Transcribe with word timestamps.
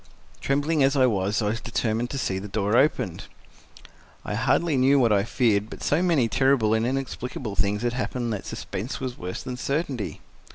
Trembling 0.39 0.81
as 0.81 0.95
I 0.95 1.05
was, 1.05 1.43
I 1.43 1.49
was 1.49 1.61
determined 1.61 2.09
to 2.09 2.17
see 2.17 2.39
that 2.39 2.51
door 2.53 2.75
opened. 2.75 3.25
I 4.25 4.33
hardly 4.33 4.75
knew 4.75 4.97
what 4.97 5.11
I 5.11 5.23
feared, 5.23 5.69
but 5.69 5.83
so 5.83 6.01
many 6.01 6.27
terrible 6.27 6.73
and 6.73 6.87
inexplicable 6.87 7.55
things 7.55 7.83
had 7.83 7.93
happened 7.93 8.33
that 8.33 8.47
suspense 8.47 8.99
was 8.99 9.15
worse 9.15 9.43
than 9.43 9.57
certainty. 9.57 10.19